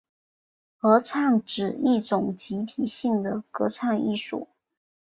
[0.77, 4.47] 合唱指一种集体性的歌唱艺术。